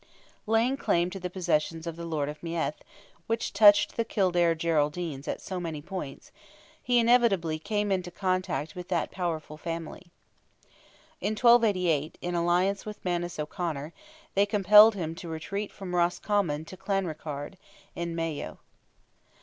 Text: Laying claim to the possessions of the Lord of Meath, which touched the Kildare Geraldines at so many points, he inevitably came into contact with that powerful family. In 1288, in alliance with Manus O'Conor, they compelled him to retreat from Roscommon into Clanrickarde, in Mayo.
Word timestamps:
Laying 0.47 0.77
claim 0.77 1.11
to 1.11 1.19
the 1.19 1.29
possessions 1.29 1.85
of 1.85 1.95
the 1.95 2.07
Lord 2.07 2.27
of 2.27 2.41
Meath, 2.41 2.81
which 3.27 3.53
touched 3.53 3.95
the 3.95 4.03
Kildare 4.03 4.55
Geraldines 4.55 5.27
at 5.27 5.41
so 5.41 5.59
many 5.59 5.79
points, 5.79 6.31
he 6.81 6.97
inevitably 6.97 7.59
came 7.59 7.91
into 7.91 8.09
contact 8.09 8.73
with 8.75 8.87
that 8.87 9.11
powerful 9.11 9.57
family. 9.57 10.09
In 11.19 11.33
1288, 11.33 12.17
in 12.19 12.33
alliance 12.33 12.83
with 12.83 13.05
Manus 13.05 13.37
O'Conor, 13.37 13.93
they 14.33 14.47
compelled 14.47 14.95
him 14.95 15.13
to 15.13 15.29
retreat 15.29 15.71
from 15.71 15.93
Roscommon 15.93 16.61
into 16.61 16.77
Clanrickarde, 16.77 17.59
in 17.95 18.15
Mayo. 18.15 18.57